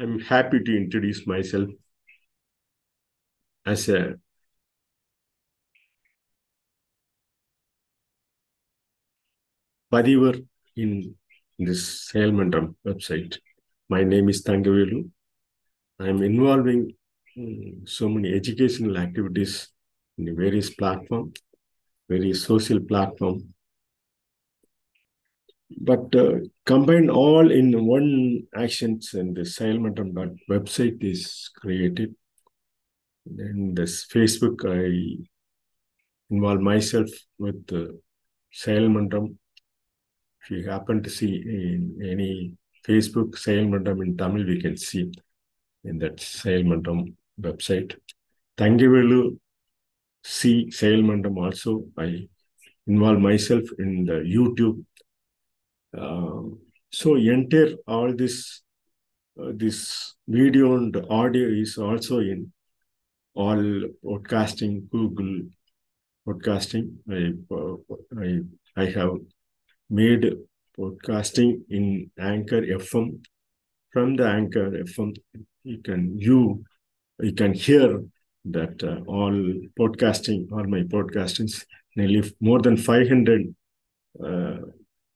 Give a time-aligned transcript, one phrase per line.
[0.00, 1.70] I'm happy to introduce myself
[3.66, 4.14] as a
[9.92, 11.16] padivar in
[11.58, 13.38] this Seyalmantram website.
[13.88, 15.10] My name is Thangavelu.
[15.98, 16.94] I'm involving
[17.36, 19.68] um, so many educational activities
[20.16, 21.42] in various platforms,
[22.08, 23.42] various social platforms.
[25.70, 32.14] But uh, combine all in one actions and the Seyalmantram website is created.
[33.26, 35.24] Then this Facebook, I
[36.30, 37.92] involve myself with uh,
[38.54, 39.36] Seyalmantram
[40.48, 42.54] if you happen to see in any
[42.86, 45.12] Facebook Seyalmantram in Tamil, we can see
[45.84, 47.94] in that Seyalmantram website.
[48.56, 49.38] Thangavelu
[50.24, 51.84] see Seyalmantram also.
[51.98, 52.28] I
[52.86, 54.84] involve myself in the YouTube.
[55.96, 56.42] Uh,
[56.90, 58.62] so entire all this
[59.40, 62.52] uh, this video and audio is also in
[63.34, 63.62] all
[64.04, 65.42] podcasting, Google
[66.26, 66.96] podcasting.
[67.10, 67.76] I, uh,
[68.20, 68.40] I,
[68.76, 69.12] I have
[69.88, 70.34] made
[70.76, 73.20] podcasting in Anchor FM.
[73.92, 75.16] From the Anchor FM,
[75.62, 76.64] you can view,
[77.20, 78.02] you can hear
[78.44, 79.32] that uh, all
[79.78, 81.64] podcasting, all my podcastings,
[81.96, 83.54] nearly more than 500
[84.22, 84.58] uh, uh,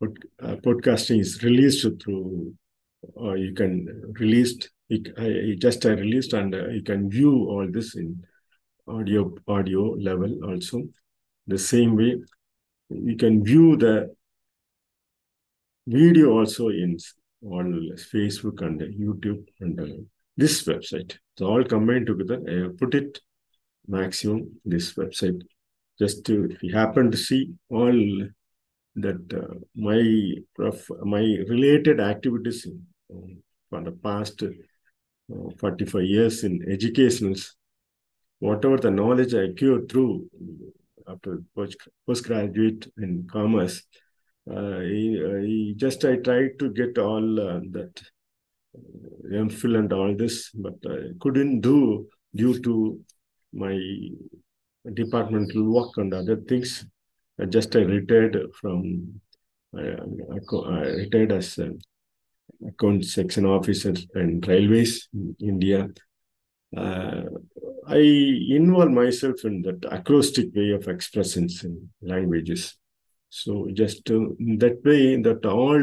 [0.03, 2.55] podcasting is released through,
[3.15, 8.23] or you can released, I, just released and uh, you can view all this in
[8.87, 10.83] audio audio level also.
[11.47, 12.17] The same way,
[12.91, 14.15] you can view the
[15.87, 16.99] video also in
[17.45, 20.03] on Facebook and YouTube and uh,
[20.37, 21.17] this website.
[21.39, 23.19] So all combined together, I have put it
[23.89, 25.43] maximum this website.
[25.99, 28.29] Just to, if you happen to see all
[28.97, 30.01] that uh, my
[31.05, 37.57] my related activities in, um, for the past uh, 45 years in educationals,
[38.39, 40.29] whatever the knowledge I acquired through
[41.09, 41.77] after post,
[42.07, 43.83] postgraduate in commerce,
[44.51, 48.03] uh, I, I just I tried to get all uh, that
[48.77, 53.01] uh, MPhil and all this, but I couldn't do due to
[53.53, 53.79] my
[54.95, 56.85] departmental work and other things.
[57.43, 59.21] I just I retired from
[59.77, 61.81] I, I, retired as an
[62.69, 65.89] account section officer in railways in India.
[66.77, 67.23] Uh,
[67.89, 72.79] I involve myself in that acrostic way of expressions in languages.
[73.29, 74.21] So just uh,
[74.59, 75.83] that way that all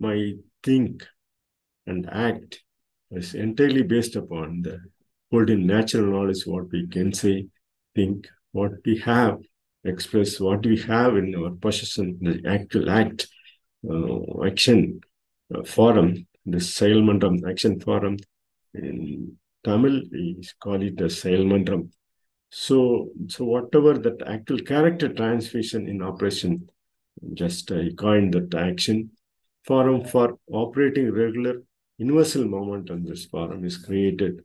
[0.00, 0.32] my
[0.64, 1.06] think
[1.86, 2.60] and act
[3.12, 4.80] is entirely based upon the
[5.30, 7.46] holding natural knowledge, what we can say,
[7.94, 9.38] think, what we have,
[9.88, 13.28] express, what we have in our possession, the actual act,
[13.88, 15.00] uh, action
[15.54, 18.16] uh, forum, the Seyalmantram Action Forum.
[18.74, 21.90] In Tamil, we call it a Seyalmantram.
[22.50, 26.68] So, so whatever that actual character transmission in operation
[27.34, 29.10] just I coined that action.
[29.64, 31.62] Forum for operating regular
[31.98, 33.04] universal moment momentum.
[33.04, 34.44] This forum is created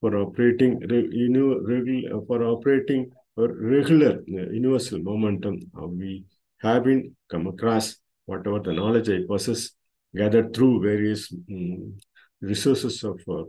[0.00, 0.80] for operating
[1.12, 5.60] you know, for operating a regular uh, universal momentum.
[5.74, 6.24] we
[6.60, 9.70] have been come across whatever the knowledge I possess
[10.14, 11.98] gathered through various um,
[12.40, 13.44] resources of uh,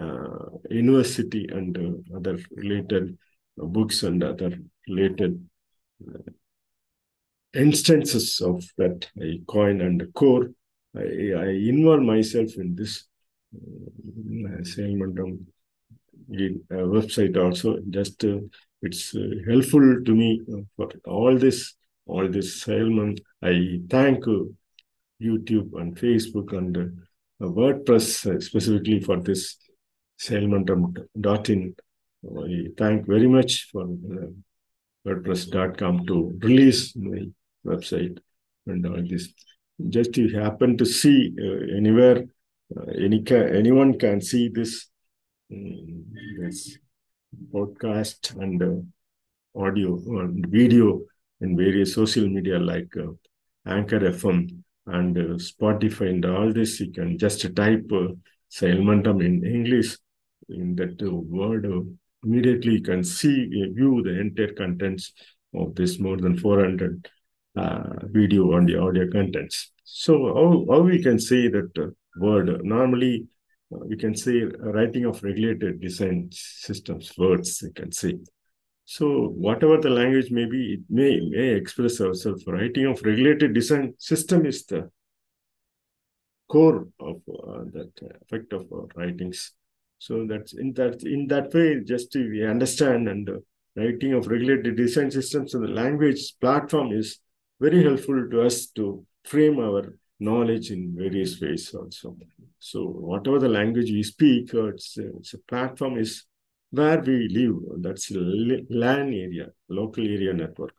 [0.00, 3.18] uh, university and uh, other related
[3.56, 4.52] books and other
[4.88, 5.46] related
[6.06, 6.30] uh,
[7.54, 10.50] instances of that I coin and core.
[10.96, 13.04] I, I involve myself in this
[13.54, 15.44] uh, Seyalmantram
[16.30, 17.78] uh, website also.
[17.90, 18.38] Just uh,
[18.82, 20.40] it's uh, helpful to me
[20.76, 21.74] for all this,
[22.06, 23.18] all this Sailman.
[23.42, 24.44] I thank uh,
[25.20, 29.56] YouTube and Facebook and uh, WordPress specifically for this
[30.20, 31.74] Seyalmantram.in.
[32.24, 33.86] I thank very much for
[35.06, 37.26] WordPress.com to release my
[37.64, 38.18] website
[38.66, 39.32] and all this.
[39.88, 42.24] Just you happen to see uh, anywhere,
[42.76, 44.88] uh, any ca anyone can see this,
[45.48, 46.78] this
[47.52, 51.02] podcast and uh, audio and video
[51.40, 53.12] in various social media like uh,
[53.66, 56.80] Anchor FM and uh, Spotify and all this.
[56.80, 58.08] You can just type uh,
[58.62, 59.96] in English
[60.48, 61.66] in that uh, word.
[62.24, 65.12] immediately you can see, view the entire contents
[65.54, 67.08] of this more than 400
[67.56, 69.72] uh, video and the audio contents.
[69.84, 71.86] So how, how we can say that uh,
[72.18, 73.28] word, normally
[73.70, 78.14] we can say writing of regulated design systems, words, you can say.
[78.84, 82.44] So whatever the language may be, it may, may express ourselves.
[82.46, 84.90] Writing of regulated design system is the
[86.48, 87.90] core of uh, that
[88.22, 89.52] effect of our writings.
[89.98, 93.32] So that's in that in that way, just we understand and uh,
[93.74, 97.18] writing of regulated design systems and the language platform is
[97.60, 102.16] very helpful to us to frame our knowledge in various ways also.
[102.58, 106.24] So whatever the language we speak, uh, it's, it's a platform is
[106.70, 107.56] where we live.
[107.82, 110.74] That's LAN area, local area network.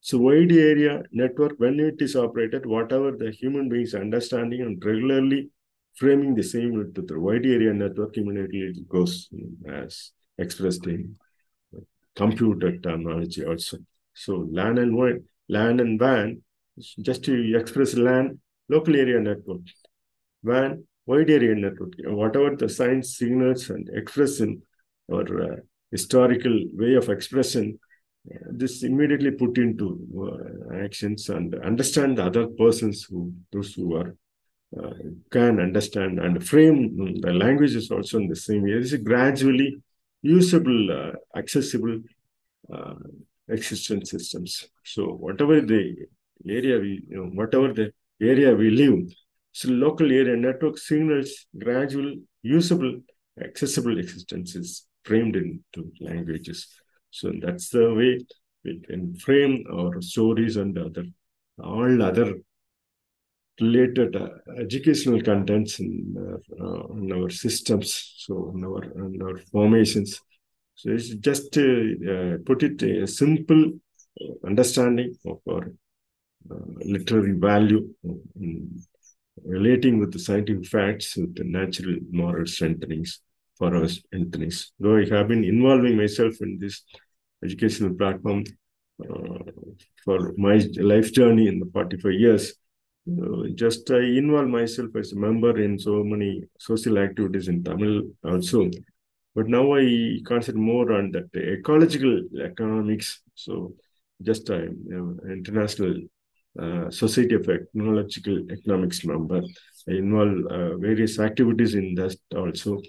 [0.00, 5.50] So wide area network, when it is operated, whatever the human beings understanding and regularly
[5.94, 9.28] framing the same with the wide area network, immediately it goes
[9.68, 11.16] as expressed in
[12.14, 13.78] computer terminology also.
[14.14, 16.42] So LAN and WAN, LAN and WAN,
[17.00, 18.38] just to express LAN,
[18.68, 19.62] local area network.
[20.42, 24.62] WAN, wide area network, whatever the science signals and expression
[25.08, 25.56] or uh,
[25.90, 27.78] historical way of expression
[28.50, 34.16] this immediately put into uh, actions and understand the other persons who those who are
[34.78, 34.92] uh,
[35.30, 38.74] can understand and frame the language is also in the same way.
[38.74, 39.76] This is gradually
[40.22, 42.00] usable, uh, accessible
[42.72, 42.94] uh,
[43.48, 44.68] existence systems.
[44.84, 45.94] So whatever the
[46.48, 49.08] area we, you know, whatever the area we live,
[49.52, 53.00] so local area network signals gradual, usable,
[53.42, 56.68] accessible existences framed into languages.
[57.10, 58.20] So that's the way
[58.64, 61.04] we can frame our stories and other
[61.58, 62.34] all other
[63.60, 64.28] related uh,
[64.58, 70.20] educational contents in, uh, in, our systems, so in our, in our formations.
[70.74, 73.72] So it's just uh, put it a simple
[74.46, 75.68] understanding of our uh,
[76.84, 77.88] literary value
[79.44, 83.20] relating with the scientific facts with the natural moral strengthenings
[83.58, 84.72] for our strengthenings.
[84.78, 86.82] Though I have been involving myself in this
[87.44, 88.44] educational platform
[89.02, 89.38] uh,
[90.04, 92.54] for my life journey in the 45 years.
[93.08, 98.02] Uh, just I involve myself as a member in so many social activities in Tamil
[98.24, 98.70] also.
[99.34, 103.20] But now I concentrate more on that ecological economics.
[103.34, 103.74] So
[104.22, 104.62] just uh,
[105.28, 106.00] international
[106.58, 109.42] uh, Society of Ecological Economics member.
[109.88, 112.80] I involve uh, various activities in that also.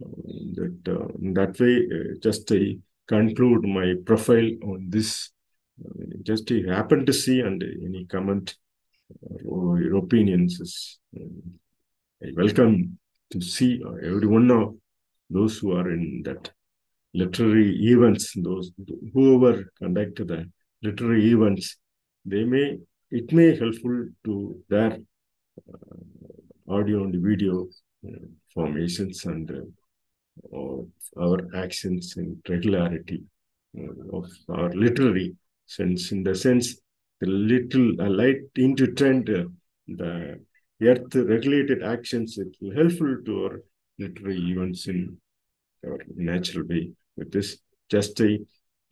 [0.00, 5.30] that uh, in that way, uh, just I conclude my profile on this.
[6.22, 8.54] Just you happen to see and any comment
[9.44, 10.98] or your opinions is
[12.22, 12.98] I welcome
[13.30, 14.74] to see every one of
[15.30, 16.50] those who are in that
[17.14, 18.72] literary events, those
[19.14, 20.50] whoever conduct the
[20.82, 21.76] literary events,
[22.24, 22.78] they may
[23.10, 24.98] it may helpful to their
[25.72, 27.66] uh, audio and video
[28.06, 33.22] uh, formations and uh, our actions and regularity
[34.12, 35.34] of our literary
[35.66, 36.76] sense, in the sense
[37.20, 39.44] the little uh, light into trend, uh,
[39.86, 40.38] the
[40.82, 43.62] earth regulated actions, it will helpful to our
[43.98, 45.16] literary events in
[45.86, 46.90] our natural way.
[47.16, 47.58] With this,
[47.90, 48.38] just a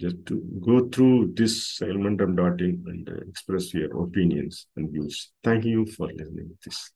[0.00, 5.32] just to go through this elementum.in and uh, express your opinions and views.
[5.42, 6.92] Thank you for listening to this.